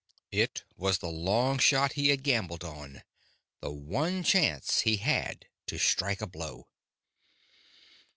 [0.31, 3.03] It was the long shot he had gambled on,
[3.59, 6.67] the one chance he had to strike a blow.